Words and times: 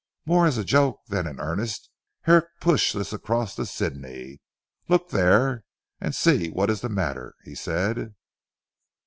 More 0.25 0.47
as 0.47 0.57
a 0.57 0.63
joke 0.63 1.01
than 1.09 1.27
in 1.27 1.39
earnest, 1.39 1.87
Herrick 2.21 2.47
pushed 2.59 2.95
this 2.95 3.13
across 3.13 3.53
to 3.53 3.67
Sidney. 3.67 4.41
"Look 4.89 5.09
there 5.11 5.63
and 5.99 6.15
see 6.15 6.49
what 6.49 6.71
is 6.71 6.81
the 6.81 6.89
matter," 6.89 7.35
he 7.43 7.53
said. 7.53 8.15